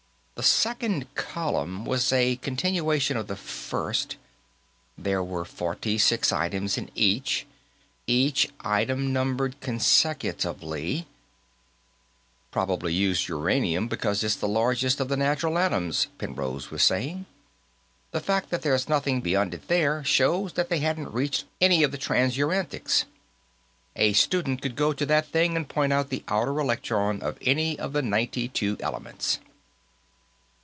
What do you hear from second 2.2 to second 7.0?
continuation of the first: there were forty six items in